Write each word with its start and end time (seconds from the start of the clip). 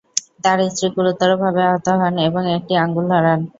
তার 0.43 0.59
স্ত্রী 0.69 0.87
গুরুতর 0.95 1.31
ভাবে 1.41 1.61
আহত 1.67 1.87
হন 1.99 2.15
এবং 2.27 2.43
একটি 2.57 2.73
আঙুল 2.83 3.05
হারান। 3.13 3.39